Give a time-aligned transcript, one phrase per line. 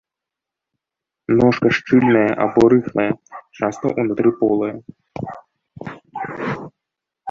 [1.41, 3.07] Ножка шчыльная або рыхлая,
[3.57, 4.75] часта ўнутры полая.